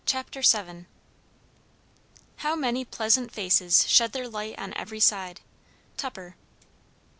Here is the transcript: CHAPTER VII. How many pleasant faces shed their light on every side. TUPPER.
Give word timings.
CHAPTER 0.07 0.41
VII. 0.41 0.87
How 2.37 2.55
many 2.55 2.83
pleasant 2.85 3.31
faces 3.31 3.87
shed 3.87 4.13
their 4.13 4.27
light 4.27 4.57
on 4.57 4.73
every 4.73 4.99
side. 4.99 5.41
TUPPER. 5.95 6.35